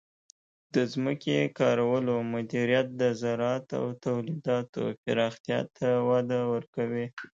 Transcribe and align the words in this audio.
د 0.73 0.75
ځمکې 0.93 1.51
کارولو 1.59 2.15
مدیریت 2.33 2.87
د 3.01 3.03
زراعت 3.21 3.67
او 3.79 3.85
تولیداتو 4.05 4.83
پراختیا 5.03 5.59
ته 5.77 5.87
وده 6.09 6.39
ورکوي. 6.53 7.05